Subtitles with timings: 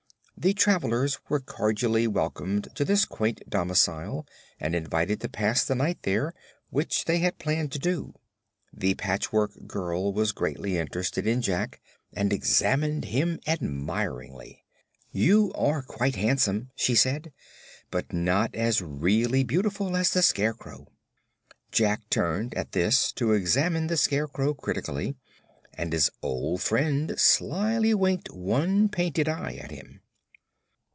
[0.37, 4.25] The travelers were cordially welcomed to this quaint domicile
[4.59, 6.33] and invited to pass the night there,
[6.71, 8.15] which they had planned to do.
[8.73, 11.79] The Patchwork Girl was greatly interested in Jack
[12.11, 14.65] and examined him admiringly.
[15.11, 17.31] "You are quite handsome," she said;
[17.91, 20.87] "but not as really beautiful as the Scarecrow."
[21.71, 25.13] Jack turned, at this, to examine the Scarecrow critically,
[25.75, 29.99] and his old friend slyly winked one painted eye at him.